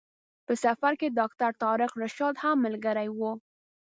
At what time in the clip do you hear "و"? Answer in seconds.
3.17-3.19